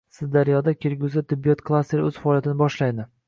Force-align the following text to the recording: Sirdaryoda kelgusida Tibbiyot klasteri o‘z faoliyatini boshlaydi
Sirdaryoda 0.17 0.73
kelgusida 0.85 1.23
Tibbiyot 1.33 1.63
klasteri 1.69 2.09
o‘z 2.09 2.19
faoliyatini 2.25 2.57
boshlaydi 2.65 3.07